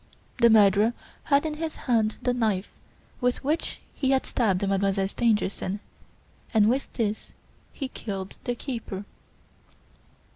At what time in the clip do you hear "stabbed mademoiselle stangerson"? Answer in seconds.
4.25-5.79